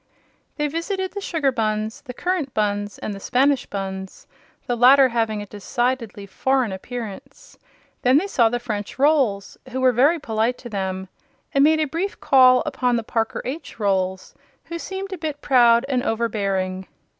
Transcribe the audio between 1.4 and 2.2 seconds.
Bunns, the